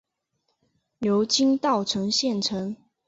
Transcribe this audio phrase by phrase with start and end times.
[0.97, 2.75] 流经稻城县城。